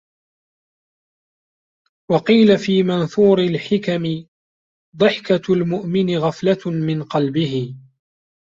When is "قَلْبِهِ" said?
7.03-7.75